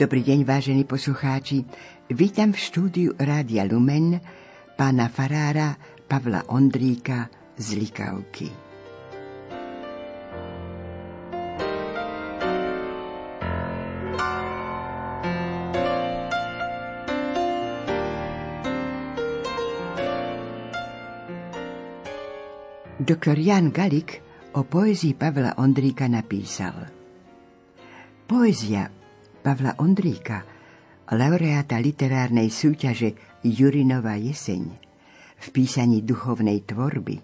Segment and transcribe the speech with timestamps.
[0.00, 1.60] Dobrý deň, vážení poslucháči.
[2.08, 4.16] Vítam v štúdiu Rádia Lumen
[4.72, 5.76] pána farára
[6.08, 7.28] Pavla Ondríka
[7.60, 8.48] z Likavky.
[22.96, 24.24] Doktor Jan Galik
[24.56, 26.88] o poezii Pavla Ondríka napísal
[28.24, 28.99] Poézia
[29.40, 30.44] Pavla Ondríka,
[31.16, 34.68] laureáta literárnej súťaže Jurinova jeseň
[35.40, 37.16] v písaní duchovnej tvorby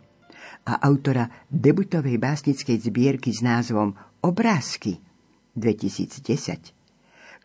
[0.64, 3.92] a autora debutovej básnickej zbierky s názvom
[4.24, 4.96] Obrázky
[5.60, 6.24] 2010,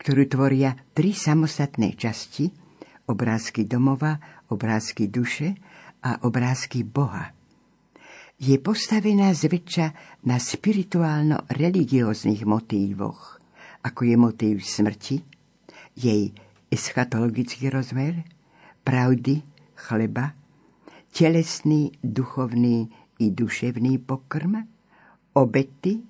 [0.00, 2.48] ktorú tvoria tri samostatné časti
[3.12, 4.16] obrázky domova,
[4.48, 5.52] obrázky duše
[6.00, 7.28] a obrázky Boha.
[8.40, 9.86] Je postavená zväčša
[10.24, 13.36] na spirituálno-religióznych motívoch–
[13.82, 15.22] ako je motív smrti,
[15.98, 16.32] jej
[16.70, 18.24] eschatologický rozmer,
[18.86, 19.42] pravdy,
[19.76, 20.32] chleba,
[21.12, 24.64] telesný, duchovný i duševný pokrm,
[25.36, 26.00] obety,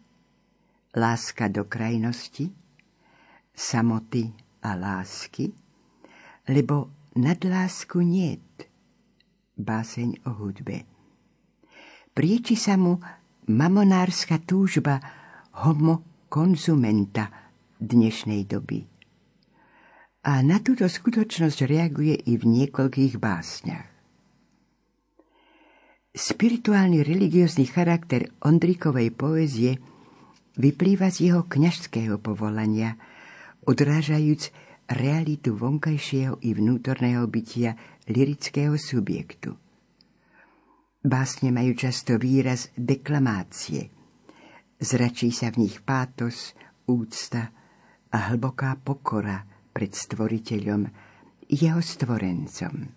[0.96, 2.52] láska do krajnosti,
[3.54, 5.52] samoty a lásky,
[6.48, 8.68] lebo nad lásku niet,
[9.58, 10.84] báseň o hudbe.
[12.12, 13.00] Prieči sa mu
[13.48, 15.00] mamonárska túžba
[15.64, 17.41] homo konzumenta,
[17.82, 18.86] dnešnej doby.
[20.22, 23.90] A na túto skutočnosť reaguje i v niekoľkých básniach.
[26.14, 29.80] Spirituálny religiózny charakter Ondrikovej poézie
[30.60, 32.94] vyplýva z jeho kňažského povolania,
[33.66, 34.52] odrážajúc
[34.92, 37.74] realitu vonkajšieho i vnútorného bytia
[38.12, 39.56] lirického subjektu.
[41.02, 43.90] Básne majú často výraz deklamácie.
[44.78, 46.54] Zračí sa v nich pátos,
[46.86, 47.61] úcta,
[48.12, 49.40] a hlboká pokora
[49.72, 50.84] pred stvoriteľom,
[51.48, 52.92] jeho stvorencom.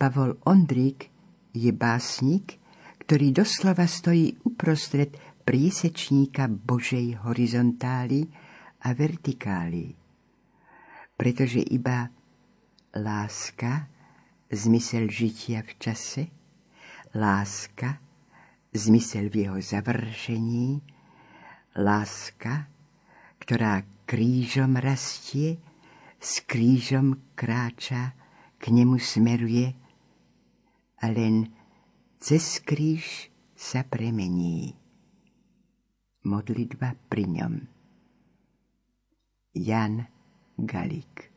[0.00, 1.10] Pavol Ondrík
[1.52, 2.56] je básnik,
[3.04, 8.24] ktorý doslova stojí uprostred priesečníka Božej horizontály
[8.86, 9.92] a vertikály,
[11.18, 12.08] pretože iba
[12.96, 13.90] láska,
[14.48, 16.22] zmysel žitia v čase,
[17.18, 17.98] láska,
[18.72, 20.80] zmysel v jeho završení,
[21.76, 22.66] láska,
[23.38, 25.62] ktorá krížom rastie,
[26.20, 28.18] s krížom kráča,
[28.60, 29.72] k nemu smeruje
[31.00, 31.48] a len
[32.20, 34.76] cez kríž sa premení.
[36.28, 37.54] Modlitba pri ňom.
[39.56, 40.04] Jan
[40.60, 41.29] Galik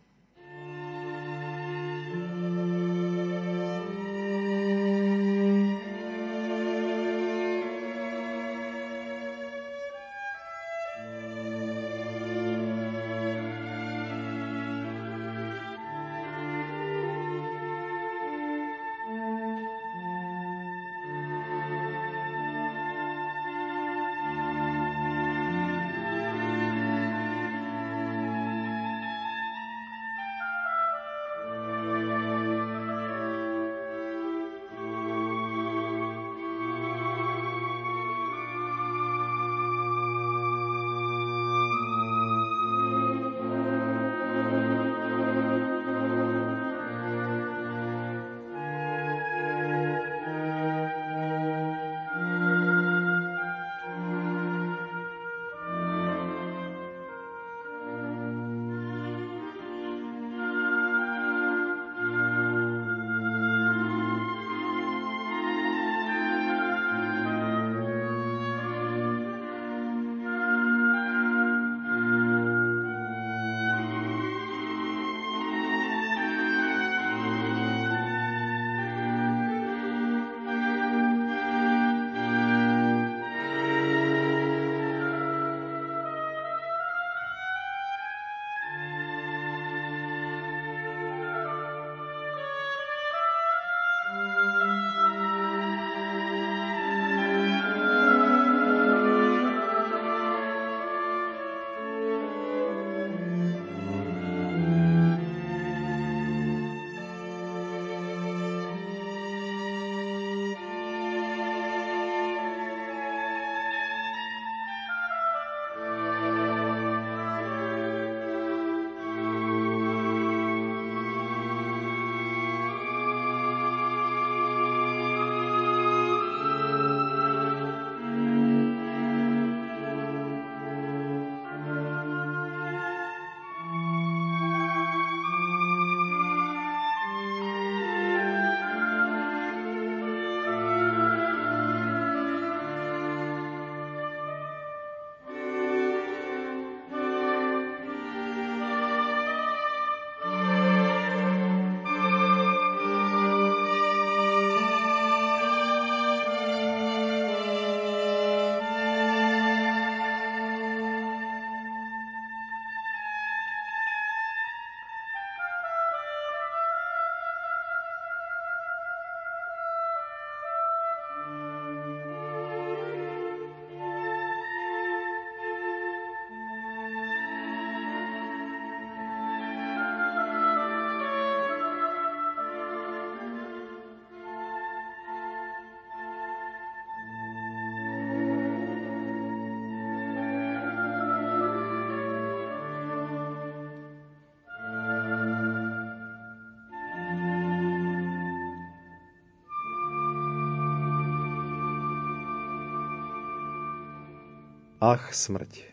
[204.83, 205.63] Ach, smrť.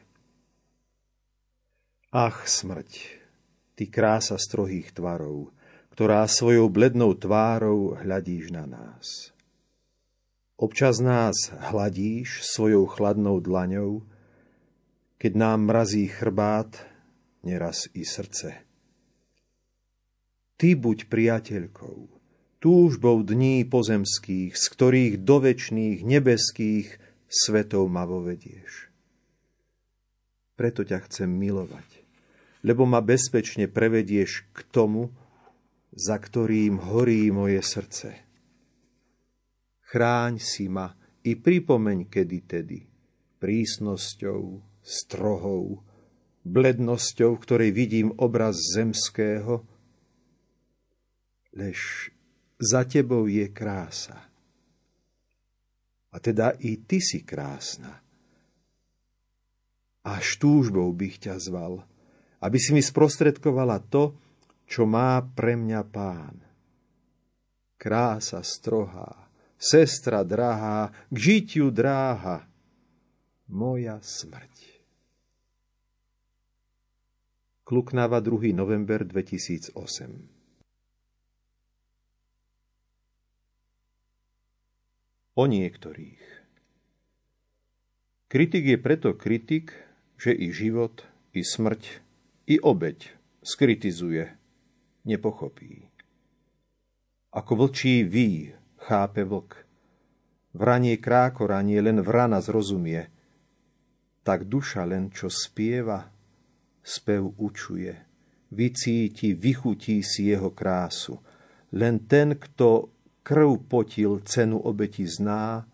[2.14, 3.18] Ach, smrť,
[3.74, 5.50] ty krása strohých tvarov,
[5.90, 9.34] ktorá svojou blednou tvárou hľadíš na nás.
[10.54, 14.06] Občas nás hladíš svojou chladnou dlaňou,
[15.18, 16.78] keď nám mrazí chrbát,
[17.42, 18.62] neraz i srdce.
[20.54, 21.98] Ty buď priateľkou,
[22.62, 28.89] túžbou dní pozemských, z ktorých do večných nebeských svetov ma vovedieš
[30.60, 32.04] preto ťa chcem milovať,
[32.60, 35.08] lebo ma bezpečne prevedieš k tomu,
[35.88, 38.20] za ktorým horí moje srdce.
[39.88, 40.92] Chráň si ma
[41.24, 42.84] i pripomeň kedy tedy,
[43.40, 45.80] prísnosťou, strohou,
[46.44, 49.64] blednosťou, ktorej vidím obraz zemského,
[51.56, 52.12] lež
[52.60, 54.28] za tebou je krása.
[56.12, 58.09] A teda i ty si krásna
[60.04, 61.84] až túžbou bych ťa zval,
[62.40, 64.16] aby si mi sprostredkovala to,
[64.64, 66.36] čo má pre mňa pán.
[67.80, 69.28] Krása strohá,
[69.60, 72.48] sestra drahá, k žitiu dráha,
[73.50, 74.70] moja smrť.
[77.66, 78.50] Kluknáva 2.
[78.50, 80.40] november 2008
[85.38, 86.22] O niektorých.
[88.26, 89.72] Kritik je preto kritik,
[90.20, 91.00] že i život,
[91.32, 92.04] i smrť,
[92.52, 93.08] i obeď
[93.40, 94.28] skritizuje,
[95.08, 95.88] nepochopí.
[97.32, 98.52] Ako vlčí ví,
[98.84, 99.64] chápe vlk.
[100.52, 103.08] Vranie krákoranie len vrana zrozumie.
[104.20, 106.12] Tak duša len čo spieva,
[106.84, 107.96] spev učuje.
[108.50, 111.16] Vycíti, vychutí si jeho krásu.
[111.72, 112.90] Len ten, kto
[113.22, 115.64] krv potil, cenu obeti zná,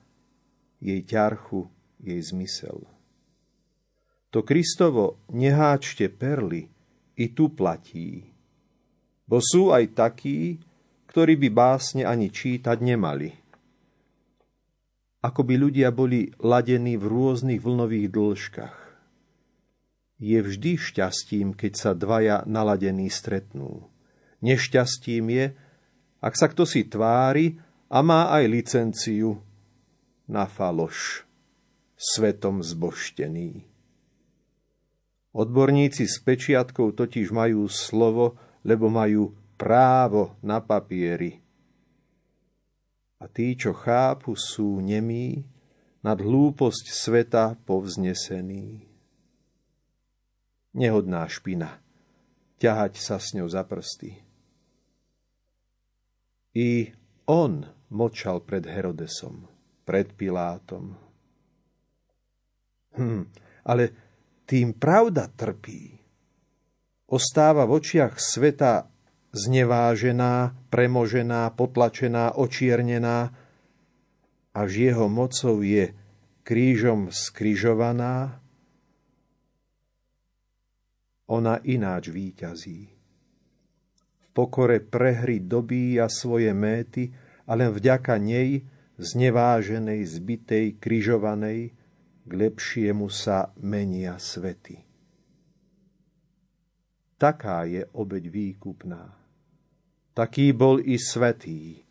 [0.78, 1.66] jej ťarchu,
[2.04, 2.95] jej zmysel.
[4.36, 6.68] To Kristovo neháčte perly
[7.16, 8.20] i tu platí.
[9.24, 10.60] Bo sú aj takí,
[11.08, 13.32] ktorí by básne ani čítať nemali.
[15.24, 18.78] Ako by ľudia boli ladení v rôznych vlnových dĺžkach.
[20.20, 23.88] Je vždy šťastím, keď sa dvaja naladení stretnú.
[24.44, 25.46] Nešťastím je,
[26.20, 27.56] ak sa kto si tvári
[27.88, 29.40] a má aj licenciu
[30.28, 31.24] na faloš,
[31.96, 33.75] svetom zboštený.
[35.36, 41.44] Odborníci s pečiatkou totiž majú slovo, lebo majú právo na papieri.
[43.20, 45.44] A tí, čo chápu, sú nemí,
[46.00, 48.88] nad hlúposť sveta povznesení.
[50.72, 51.84] Nehodná špina,
[52.56, 54.16] ťahať sa s ňou za prsty.
[56.56, 56.96] I
[57.28, 59.44] on močal pred Herodesom,
[59.84, 60.96] pred Pilátom.
[62.96, 63.28] Hm,
[63.68, 64.05] ale
[64.46, 65.98] tým pravda trpí.
[67.06, 68.88] Ostáva v očiach sveta
[69.36, 73.30] znevážená, premožená, potlačená, očiernená,
[74.56, 75.92] až jeho mocou je
[76.40, 78.40] krížom skrižovaná,
[81.26, 82.80] ona ináč výťazí.
[84.16, 87.10] V pokore prehry dobíja svoje méty
[87.44, 88.64] a len vďaka nej,
[88.96, 91.75] zneváženej, zbitej, križovanej,
[92.26, 94.82] k lepšiemu sa menia svety.
[97.16, 99.14] Taká je obeď výkupná.
[100.12, 101.86] Taký bol i svetý,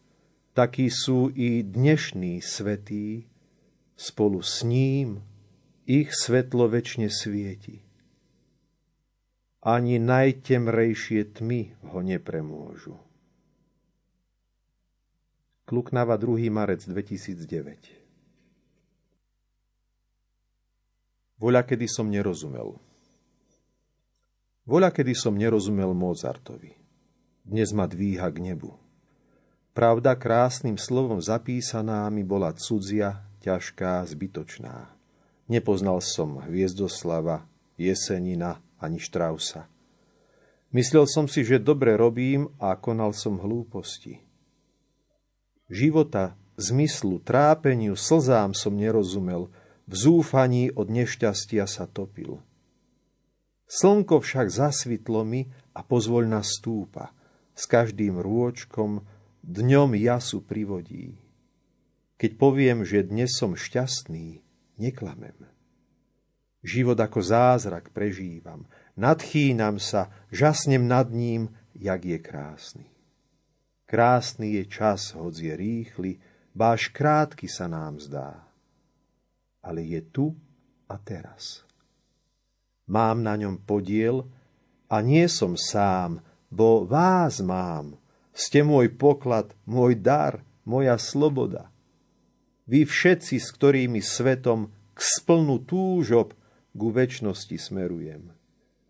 [0.51, 3.31] takí sú i dnešní svetí,
[3.95, 5.23] spolu s ním
[5.87, 7.79] ich svetlo väčšine svieti.
[9.65, 12.99] Ani najtemrejšie tmy ho nepremôžu.
[15.65, 16.53] Kluknava 2.
[16.53, 17.94] marec 2009
[21.35, 22.79] Voľa, kedy som nerozumel.
[24.63, 26.79] Voľa, kedy som nerozumel Mozartovi.
[27.43, 28.71] Dnes ma dvíha k nebu.
[29.75, 34.87] Pravda krásnym slovom zapísaná mi bola cudzia, ťažká, zbytočná.
[35.51, 37.43] Nepoznal som Hviezdoslava,
[37.75, 39.67] Jesenina ani Štrausa.
[40.71, 44.23] Myslel som si, že dobre robím a konal som hlúposti.
[45.67, 49.51] Života, zmyslu, trápeniu, slzám som nerozumel–
[49.85, 52.41] v zúfaní od nešťastia sa topil.
[53.65, 57.13] Slnko však zasvitlo mi a pozvoľna stúpa.
[57.55, 59.05] S každým rôčkom
[59.45, 61.15] dňom jasu privodí.
[62.19, 64.43] Keď poviem, že dnes som šťastný,
[64.75, 65.37] neklamem.
[66.65, 68.65] Život ako zázrak prežívam.
[68.97, 72.87] Nadchýnam sa, žasnem nad ním, jak je krásny.
[73.85, 76.11] Krásny je čas, hoď je rýchly,
[76.57, 78.44] báš krátky sa nám zdá
[79.65, 80.37] ale je tu
[80.85, 81.65] a teraz.
[82.85, 84.29] Mám na ňom podiel
[84.85, 86.21] a nie som sám,
[86.53, 87.97] bo vás mám.
[88.29, 91.73] Ste môj poklad, môj dar, moja sloboda.
[92.69, 96.37] Vy všetci, s ktorými svetom k splnu túžob
[96.77, 98.29] ku väčšnosti smerujem.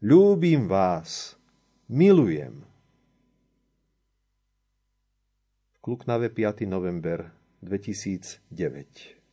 [0.03, 1.39] Ľúbim vás,
[1.87, 2.67] milujem.
[5.79, 6.65] Kluknave 5.
[6.65, 7.29] november
[7.61, 9.24] 2009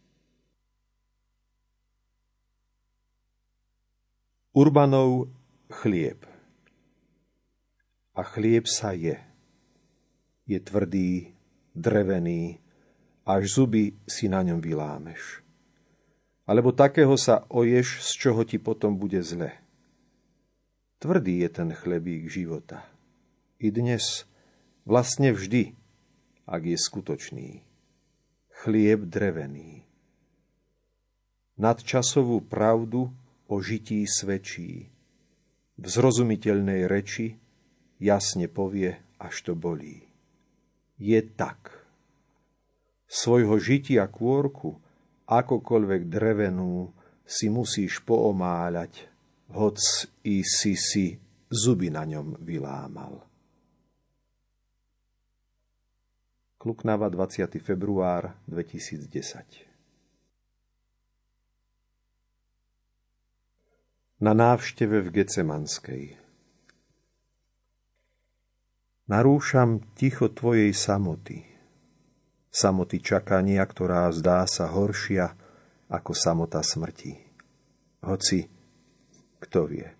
[4.52, 5.32] Urbanov
[5.72, 6.28] chlieb.
[8.12, 9.16] A chlieb sa je.
[10.44, 11.32] Je tvrdý,
[11.72, 12.60] drevený,
[13.24, 15.40] až zuby si na ňom vylámeš.
[16.44, 19.56] Alebo takého sa oješ, z čoho ti potom bude zle.
[21.00, 22.84] Tvrdý je ten chlebík života.
[23.56, 24.28] I dnes,
[24.84, 25.72] vlastne vždy,
[26.44, 27.64] ak je skutočný.
[28.60, 29.88] Chlieb drevený.
[31.56, 33.16] Nadčasovú pravdu
[33.52, 34.88] o žití svedčí.
[35.76, 37.36] V zrozumiteľnej reči
[38.00, 40.08] jasne povie, až to bolí.
[40.96, 41.84] Je tak.
[43.04, 44.80] Svojho žitia kôrku,
[45.28, 46.96] akokoľvek drevenú,
[47.28, 49.04] si musíš poomáľať,
[49.52, 49.76] hoc
[50.24, 51.20] i si si
[51.52, 53.20] zuby na ňom vylámal.
[56.56, 57.52] Kluknava 20.
[57.60, 59.71] február 2010
[64.22, 66.04] na návšteve v Gecemanskej.
[69.10, 71.42] Narúšam ticho tvojej samoty,
[72.46, 75.34] samoty čakania, ktorá zdá sa horšia
[75.90, 77.18] ako samota smrti.
[78.06, 78.46] Hoci,
[79.42, 79.90] kto vie.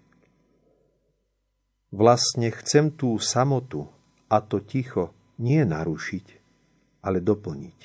[1.91, 3.91] Vlastne chcem tú samotu
[4.31, 5.11] a to ticho
[5.43, 6.27] nie narušiť,
[7.03, 7.81] ale doplniť.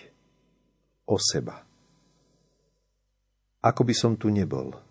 [1.09, 1.65] O seba.
[3.65, 4.69] Ako by som tu nebol–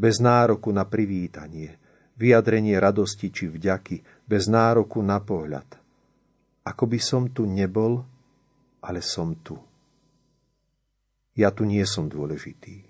[0.00, 1.76] bez nároku na privítanie,
[2.16, 5.76] vyjadrenie radosti či vďaky, bez nároku na pohľad.
[6.64, 8.00] Ako by som tu nebol,
[8.80, 9.60] ale som tu.
[11.36, 12.80] Ja tu nie som dôležitý.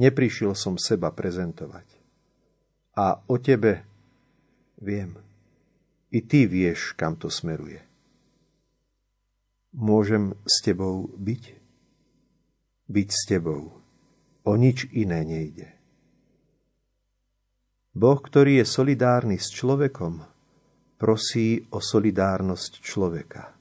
[0.00, 1.84] Neprišiel som seba prezentovať.
[2.96, 3.84] A o tebe
[4.80, 5.20] viem.
[6.12, 7.80] I ty vieš, kam to smeruje.
[9.72, 11.42] Môžem s tebou byť?
[12.92, 13.72] Byť s tebou.
[14.44, 15.81] O nič iné nejde.
[17.92, 20.24] Boh, ktorý je solidárny s človekom,
[20.96, 23.52] prosí o solidárnosť človeka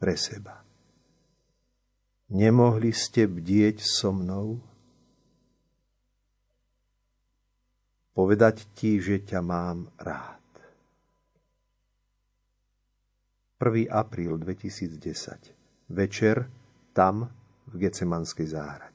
[0.00, 0.64] pre seba.
[2.32, 4.56] Nemohli ste bdieť so mnou?
[8.16, 10.40] Povedať ti, že ťa mám rád.
[13.60, 13.88] 1.
[13.92, 15.54] apríl 2010.
[15.92, 16.48] Večer
[16.96, 17.28] tam
[17.68, 18.91] v Gecemanskej záhrade.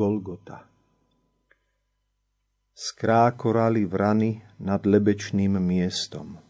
[0.00, 0.64] Golgota.
[2.72, 6.40] Skrákorali vrany nad lebečným miestom.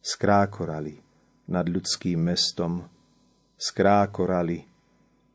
[0.00, 0.96] Skrákorali
[1.52, 2.88] nad ľudským mestom.
[3.60, 4.64] Skrákorali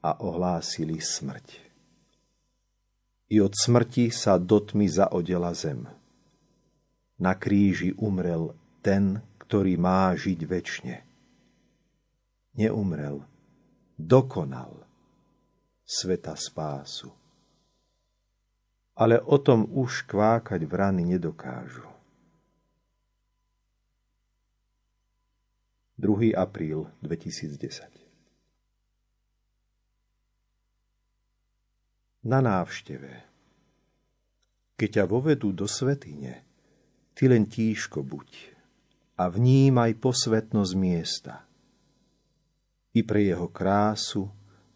[0.02, 1.62] a ohlásili smrť.
[3.30, 5.86] I od smrti sa do tmy zaodela zem.
[7.22, 10.96] Na kríži umrel ten, ktorý má žiť väčšine.
[12.58, 13.22] Neumrel,
[13.94, 14.90] dokonal
[15.86, 17.23] sveta spásu.
[18.94, 21.94] Ale o tom už kvákať vrany nedokážu.
[26.04, 26.36] 2.
[26.36, 27.64] apríl 2010
[32.28, 33.24] Na návšteve
[34.76, 36.44] Keď ťa vovedú do svetine,
[37.16, 38.30] ty len tíško buď
[39.16, 41.48] a vnímaj posvetnosť miesta.
[42.92, 44.28] I pre jeho krásu,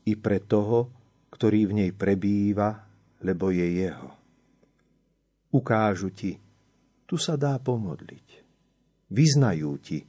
[0.07, 0.87] i pre toho,
[1.27, 2.86] ktorý v nej prebýva,
[3.21, 4.09] lebo je jeho.
[5.53, 6.37] Ukážu ti,
[7.07, 8.27] tu sa dá pomodliť.
[9.07, 10.03] Vyznajú ti,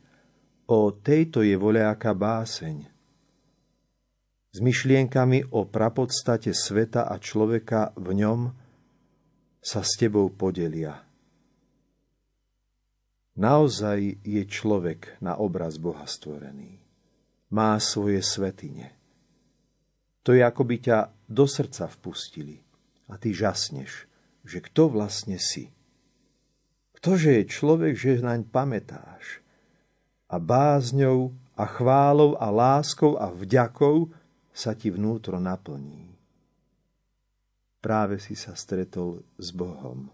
[0.66, 2.76] o tejto je voľaká báseň.
[4.48, 8.40] S myšlienkami o prapodstate sveta a človeka v ňom
[9.62, 11.06] sa s tebou podelia.
[13.38, 16.82] Naozaj je človek na obraz Boha stvorený.
[17.54, 18.98] Má svoje svetine.
[20.26, 20.98] To je ako by ťa
[21.30, 22.67] do srdca vpustili
[23.08, 24.04] a ty žasneš,
[24.44, 25.72] že kto vlastne si.
[26.94, 29.40] Ktože je človek, že naň pamätáš
[30.28, 34.12] a bázňou a chválou a láskou a vďakou
[34.52, 36.12] sa ti vnútro naplní.
[37.80, 40.10] Práve si sa stretol s Bohom.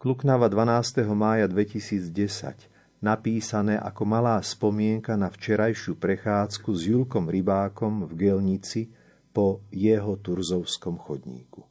[0.00, 1.04] Kluknava 12.
[1.12, 2.70] mája 2010
[3.04, 8.88] napísané ako malá spomienka na včerajšiu prechádzku s Julkom Rybákom v Gelnici
[9.32, 11.62] po jeho turzovskom chodníku.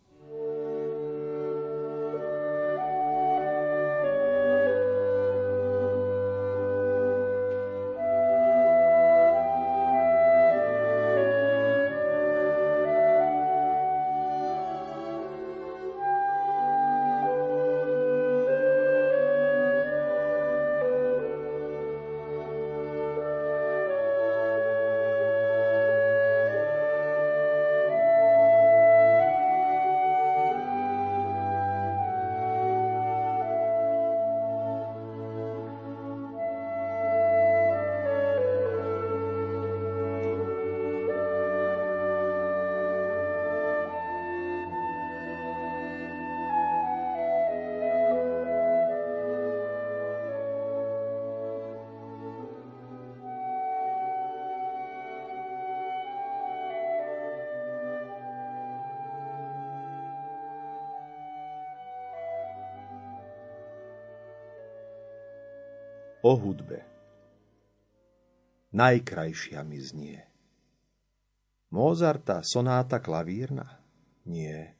[66.30, 66.86] O hudbe.
[68.70, 70.22] Najkrajšia mi znie.
[71.74, 73.82] Mozarta sonáta klavírna?
[74.30, 74.78] Nie.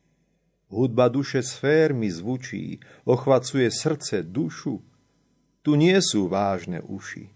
[0.70, 2.78] Hudba duše sfér mi zvučí,
[3.10, 4.78] ochvacuje srdce, dušu.
[5.66, 7.34] Tu nie sú vážne uši.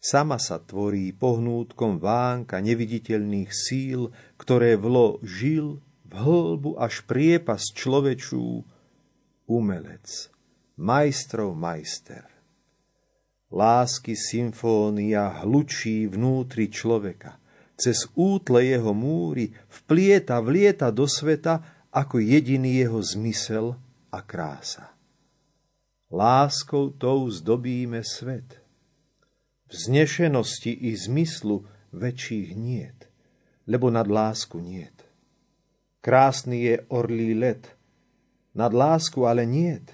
[0.00, 4.08] Sama sa tvorí pohnútkom vánka neviditeľných síl,
[4.40, 8.64] ktoré vlo žil v hlbu až priepas človečú,
[9.46, 10.32] umelec,
[10.80, 12.31] majstrov majster
[13.52, 17.36] lásky symfónia hlučí vnútri človeka.
[17.76, 23.76] Cez útle jeho múry vplieta, vlieta do sveta ako jediný jeho zmysel
[24.08, 24.96] a krása.
[26.08, 28.60] Láskou tou zdobíme svet.
[29.68, 33.08] Vznešenosti i zmyslu väčších niet,
[33.64, 34.92] lebo nad lásku niet.
[36.04, 37.72] Krásny je orlý let,
[38.52, 39.92] nad lásku ale niet.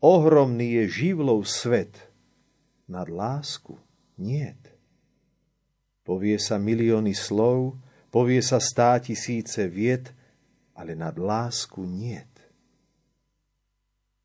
[0.00, 1.92] Ohromný je živlov svet–
[2.90, 3.78] nad lásku
[4.18, 4.58] niet.
[6.02, 7.78] Povie sa milióny slov,
[8.10, 10.10] povie sa stá tisíce vied,
[10.74, 12.26] ale nad lásku niet.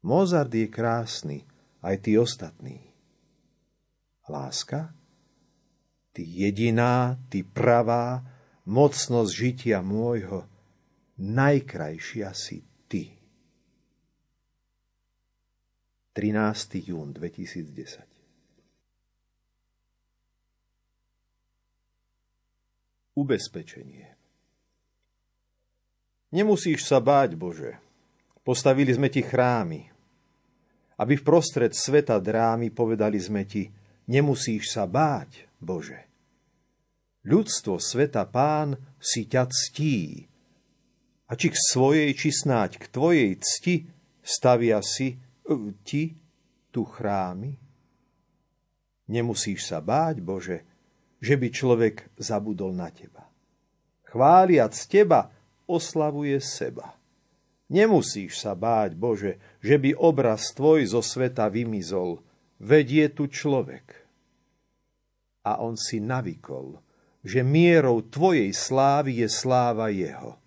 [0.01, 1.45] Mozart je krásny,
[1.85, 2.81] aj tí ostatní.
[4.25, 4.93] Láska?
[6.09, 8.25] Ty jediná, ty pravá,
[8.65, 10.49] mocnosť žitia môjho,
[11.21, 13.13] najkrajšia si ty.
[16.15, 16.89] 13.
[16.89, 18.14] jún 2010
[23.15, 24.13] ubezpečenie.
[26.35, 27.79] Nemusíš sa báť, Bože.
[28.43, 29.87] Postavili sme ti chrámy,
[30.99, 33.71] aby v prostred sveta drámy povedali sme ti,
[34.11, 36.05] nemusíš sa báť, Bože.
[37.25, 40.29] Ľudstvo sveta pán si ťa ctí.
[41.25, 43.89] A či k svojej, či snáď k tvojej cti
[44.21, 46.13] stavia si uh, ti
[46.69, 47.57] tu chrámy?
[49.09, 50.61] Nemusíš sa báť, Bože,
[51.25, 53.25] že by človek zabudol na teba.
[54.05, 55.33] Chváliac teba,
[55.65, 56.93] oslavuje seba.
[57.65, 62.21] Nemusíš sa báť, Bože, že by obraz tvoj zo sveta vymizol,
[62.61, 64.05] veď je tu človek.
[65.49, 66.77] A on si navykol,
[67.25, 70.37] že mierou tvojej slávy je sláva jeho.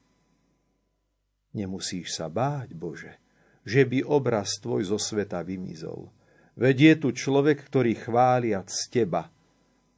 [1.58, 3.18] Nemusíš sa báť, Bože,
[3.66, 6.14] že by obraz tvoj zo sveta vymizol.
[6.54, 9.26] Veď je tu človek, ktorý chváliac z teba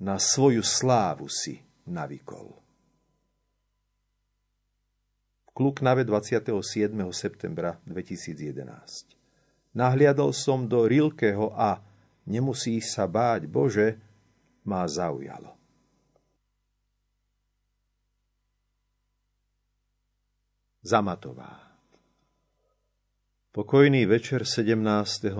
[0.00, 2.56] na svoju slávu si navykol.
[5.52, 6.56] Kluknave 27.
[7.12, 9.12] septembra 2011.
[9.76, 11.84] Nahliadol som do Rilkeho a
[12.24, 14.00] nemusíš sa báť, Bože,
[14.64, 15.52] má zaujalo.
[20.80, 21.70] Zamatová
[23.52, 24.80] Pokojný večer 17.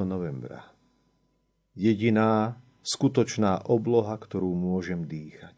[0.02, 0.66] novembra.
[1.78, 5.56] Jediná skutočná obloha, ktorú môžem dýchať.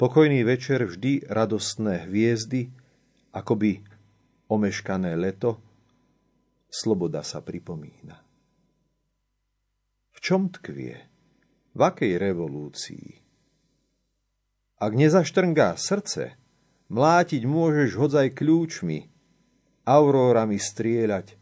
[0.00, 2.74] Pokojný večer vždy radostné hviezdy,
[3.30, 3.84] akoby
[4.50, 5.62] omeškané leto,
[6.72, 8.18] sloboda sa pripomína.
[10.10, 10.96] V čom tkvie?
[11.72, 13.22] V akej revolúcii?
[14.82, 16.34] Ak nezaštrngá srdce,
[16.90, 19.06] mlátiť môžeš hodzaj kľúčmi,
[19.86, 21.38] aurórami strieľať.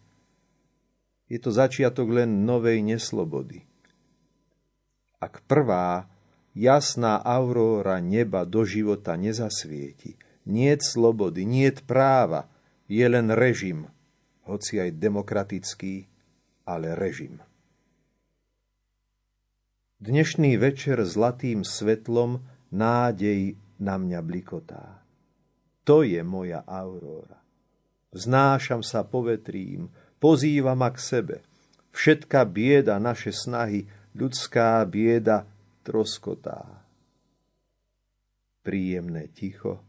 [1.30, 3.69] Je to začiatok len novej neslobody.
[5.20, 6.09] Ak prvá
[6.56, 10.16] jasná auróra neba do života nezasvieti,
[10.50, 12.48] Niet slobody, niet práva,
[12.88, 13.87] je len režim,
[14.48, 16.09] hoci aj demokratický,
[16.64, 17.38] ale režim.
[20.00, 22.40] Dnešný večer zlatým svetlom
[22.72, 25.04] nádej na mňa blikotá.
[25.85, 27.37] To je moja aurora.
[28.11, 31.37] Vznášam sa povetrím, pozývam ma k sebe.
[31.92, 35.46] Všetka bieda naše snahy, ľudská bieda
[35.86, 36.84] troskotá.
[38.60, 39.80] Príjemné ticho,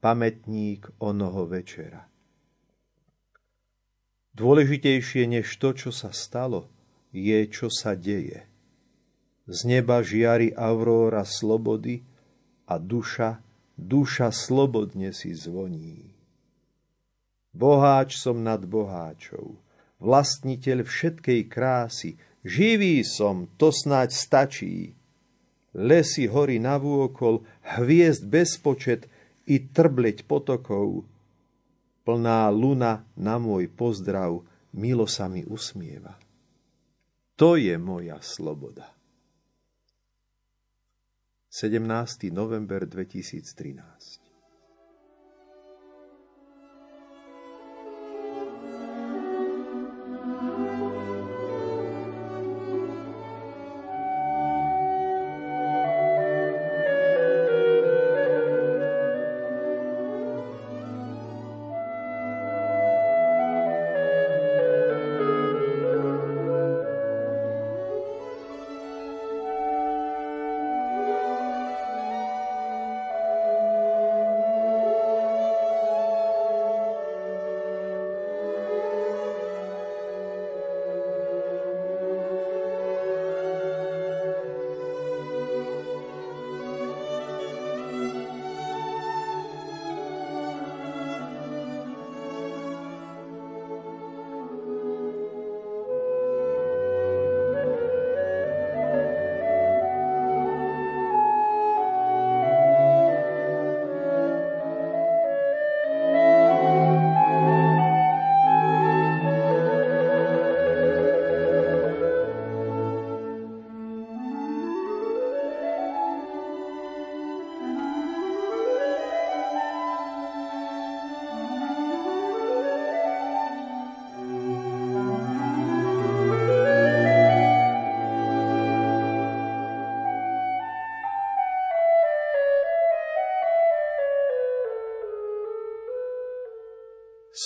[0.00, 2.08] pamätník onoho večera.
[4.36, 6.68] Dôležitejšie než to, čo sa stalo,
[7.08, 8.44] je, čo sa deje.
[9.48, 12.04] Z neba žiari auróra slobody
[12.68, 13.40] a duša,
[13.78, 16.12] duša slobodne si zvoní.
[17.56, 19.56] Boháč som nad boháčov,
[20.04, 24.94] vlastniteľ všetkej krásy, živý som, to snáď stačí.
[25.76, 27.44] Lesy hory navôkol,
[27.76, 29.10] hviezd bezpočet,
[29.46, 31.06] i trbleť potokov.
[32.02, 34.42] Plná luna na môj pozdrav
[34.74, 36.18] milo sa mi usmieva.
[37.38, 38.90] To je moja sloboda.
[41.50, 42.30] 17.
[42.34, 44.25] november 2013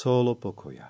[0.01, 0.89] solo pokoja.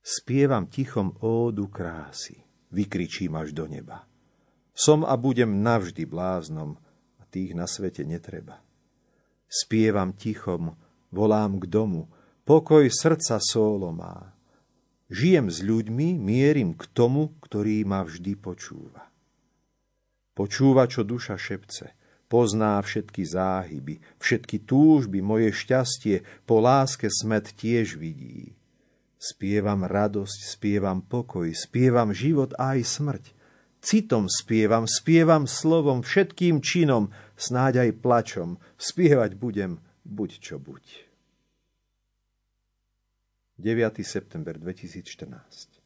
[0.00, 2.40] Spievam tichom ódu krásy,
[2.72, 4.08] vykričím až do neba.
[4.72, 6.80] Som a budem navždy bláznom
[7.20, 8.64] a tých na svete netreba.
[9.44, 10.72] Spievam tichom,
[11.12, 12.08] volám k domu,
[12.48, 14.32] pokoj srdca solo má.
[15.12, 19.06] Žijem s ľuďmi, mierim k tomu, ktorý ma vždy počúva.
[20.32, 21.92] Počúva, čo duša šepce,
[22.26, 28.54] pozná všetky záhyby, všetky túžby, moje šťastie, po láske smet tiež vidí.
[29.16, 33.24] Spievam radosť, spievam pokoj, spievam život aj smrť.
[33.80, 41.06] Citom spievam, spievam slovom, všetkým činom, snáď aj plačom, spievať budem, buď čo buď.
[43.56, 44.04] 9.
[44.04, 45.80] september 2014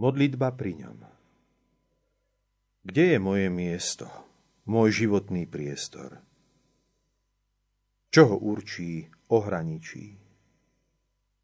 [0.00, 1.23] Modlitba pri ňom
[2.84, 4.04] Kde je moje miesto,
[4.68, 6.20] môj životný priestor?
[8.12, 10.20] Čo ho určí, ohraničí?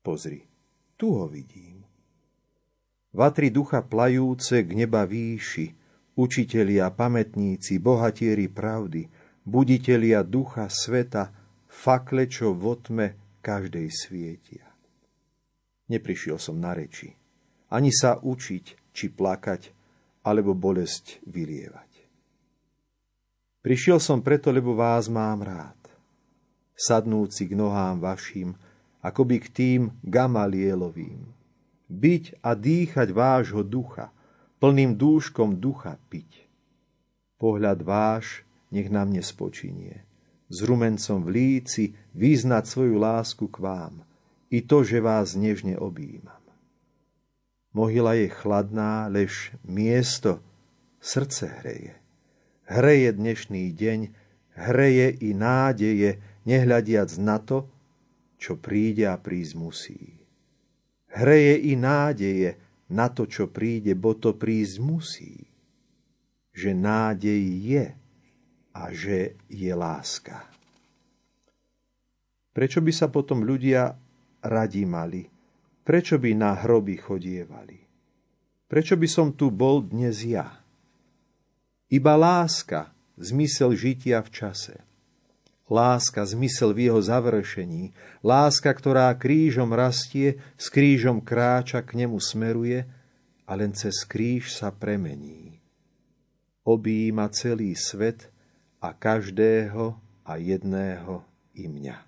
[0.05, 0.45] Pozri,
[1.01, 1.81] tu ho vidím.
[3.17, 5.73] Vatry ducha plajúce k neba výši,
[6.21, 9.09] učitelia, pamätníci, bohatieri pravdy,
[9.41, 11.33] buditelia ducha sveta,
[11.73, 13.07] fakle, čo v otme
[13.41, 14.69] každej svietia.
[15.89, 17.17] Neprišiel som na reči,
[17.73, 19.80] ani sa učiť, či plakať,
[20.25, 21.91] alebo bolesť vylievať.
[23.61, 25.77] Prišiel som preto, lebo vás mám rád.
[26.73, 28.57] Sadnúci k nohám vašim,
[29.05, 31.29] akoby k tým gamalielovým.
[31.91, 34.09] Byť a dýchať vášho ducha,
[34.63, 36.49] plným dúškom ducha piť.
[37.37, 40.09] Pohľad váš nech na mne spočinie
[40.51, 44.03] s rumencom v líci vyznať svoju lásku k vám,
[44.51, 46.40] i to, že vás nežne objímam.
[47.71, 50.43] Mohyla je chladná, lež miesto
[50.99, 51.95] srdce hreje.
[52.67, 54.01] Hreje dnešný deň,
[54.59, 56.19] hreje i nádeje,
[56.51, 57.71] nehľadiac na to,
[58.43, 60.03] čo príde a prísť musí.
[61.15, 62.59] Hreje i nádeje
[62.91, 65.47] na to, čo príde, bo to prísť musí.
[66.51, 67.87] Že nádej je
[68.75, 70.43] a že je láska.
[72.51, 73.95] Prečo by sa potom ľudia
[74.43, 75.40] radi mali?
[75.85, 77.79] Prečo by na hroby chodievali?
[78.71, 80.63] Prečo by som tu bol dnes ja?
[81.91, 84.77] Iba láska, zmysel žitia v čase.
[85.71, 87.95] Láska, zmysel v jeho završení.
[88.23, 92.87] Láska, ktorá krížom rastie, s krížom kráča, k nemu smeruje
[93.47, 95.59] a len cez kríž sa premení.
[96.67, 98.31] Obíma celý svet,
[98.81, 101.21] a každého a jedného
[101.53, 102.01] i mňa.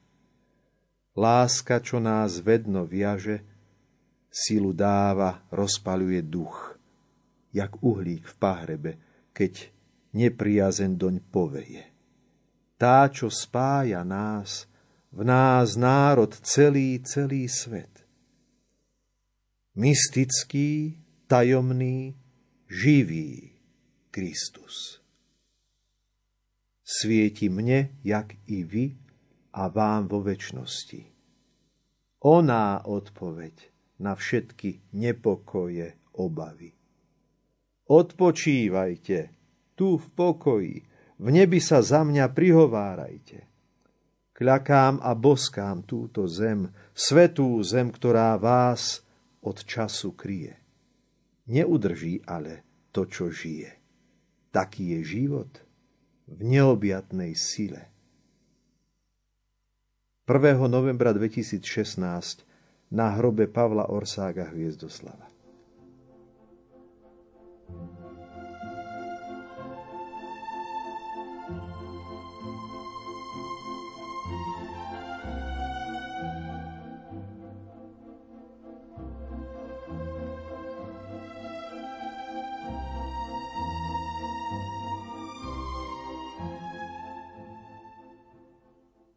[1.12, 3.44] Láska, čo nás vedno viaže,
[4.32, 6.80] silu dáva, rozpaluje duch,
[7.52, 8.92] jak uhlík v pahrebe,
[9.36, 9.68] keď
[10.16, 11.84] nepriazen doň poveje.
[12.80, 14.64] Tá, čo spája nás,
[15.12, 17.92] v nás národ celý, celý svet.
[19.76, 20.96] Mystický,
[21.28, 22.16] tajomný,
[22.66, 23.52] živý
[24.08, 25.02] Kristus
[26.92, 28.84] svieti mne, jak i vy
[29.56, 31.08] a vám vo väčšnosti.
[32.22, 33.71] Oná odpoveď
[34.02, 36.74] na všetky nepokoje, obavy.
[37.86, 39.30] Odpočívajte,
[39.78, 40.76] tu v pokoji,
[41.22, 43.46] v nebi sa za mňa prihovárajte.
[44.34, 49.06] Kľakám a boskám túto zem, svetú zem, ktorá vás
[49.38, 50.58] od času kryje.
[51.46, 53.70] Neudrží ale to, čo žije.
[54.50, 55.52] Taký je život
[56.26, 57.92] v neobjatnej sile.
[60.26, 60.58] 1.
[60.70, 62.51] novembra 2016
[62.92, 65.31] na hrobe Pavla Orsága Hviezdoslava.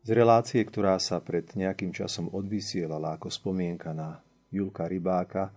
[0.05, 4.21] Z relácie, ktorá sa pred nejakým časom odvysielala ako spomienka na
[4.53, 5.49] Julka Rybáka,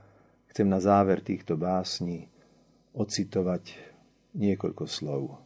[0.49, 2.33] chcem na záver týchto básní
[2.97, 3.77] ocitovať
[4.33, 5.37] niekoľko slov.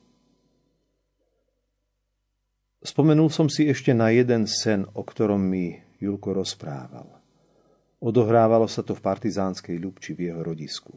[2.79, 7.11] Spomenul som si ešte na jeden sen, o ktorom mi Julko rozprával.
[7.99, 10.95] Odohrávalo sa to v partizánskej Ľubči v jeho rodisku.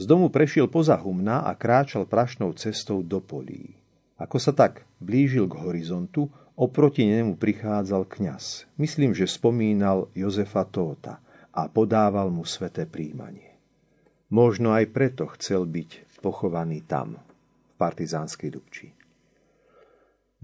[0.00, 3.76] Z domu prešiel poza humna a kráčal prašnou cestou do polí.
[4.16, 8.70] Ako sa tak blížil k horizontu, Oproti nemu prichádzal kňaz.
[8.78, 11.18] Myslím, že spomínal Jozefa Tóta
[11.50, 13.58] a podával mu sveté príjmanie.
[14.30, 18.88] Možno aj preto chcel byť pochovaný tam, v partizánskej Dubči.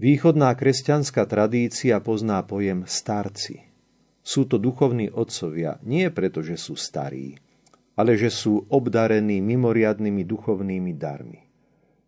[0.03, 3.63] Východná kresťanská tradícia pozná pojem starci.
[4.19, 7.39] Sú to duchovní otcovia nie preto, že sú starí,
[7.95, 11.39] ale že sú obdarení mimoriadnými duchovnými darmi.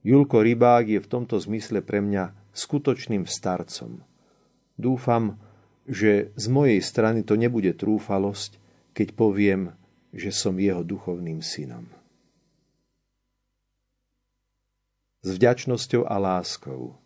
[0.03, 4.05] Julko Rybák je v tomto zmysle pre mňa skutočným starcom.
[4.77, 5.41] Dúfam,
[5.83, 8.61] že z mojej strany to nebude trúfalosť,
[8.95, 9.75] keď poviem,
[10.13, 11.89] že som jeho duchovným synom.
[15.23, 16.99] s vďačnosťou a láskou.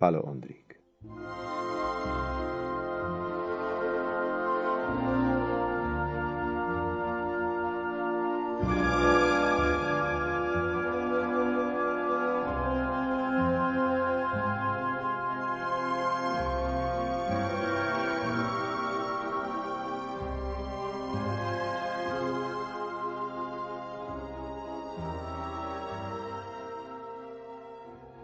[0.00, 0.80] Palo Ondrík.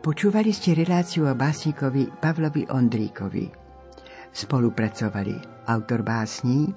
[0.06, 3.50] Počúvali ste reláciu o básnikovi Pavlovi Ondríkovi.
[4.30, 5.34] Spolupracovali
[5.66, 6.70] autor básní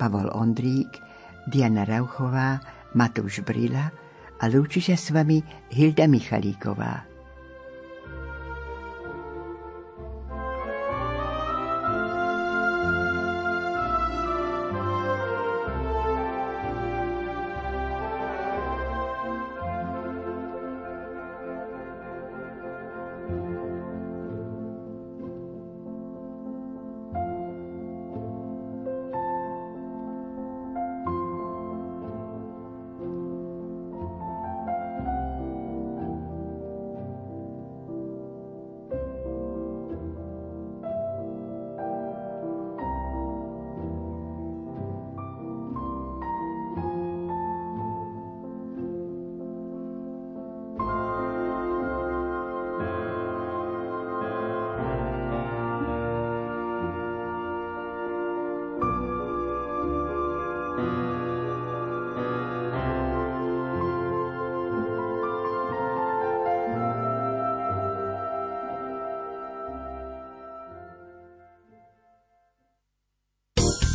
[0.00, 0.88] Pavol Ondrík,
[1.44, 2.56] Diana Rauchová,
[2.96, 3.92] Matúš Brila
[4.40, 7.09] a lúči sa s vami Hilda Michalíková.